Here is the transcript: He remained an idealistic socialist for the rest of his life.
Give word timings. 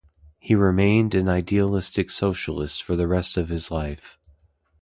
He 0.39 0.55
remained 0.55 1.13
an 1.13 1.29
idealistic 1.29 2.09
socialist 2.09 2.81
for 2.81 2.95
the 2.95 3.07
rest 3.07 3.37
of 3.37 3.49
his 3.49 3.69
life. 3.69 4.17